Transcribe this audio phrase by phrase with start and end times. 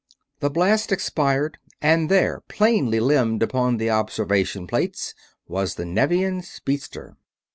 [0.39, 5.13] The blast expired and there, plainly limned upon the observation plates,
[5.47, 7.17] was the Nevian speedster.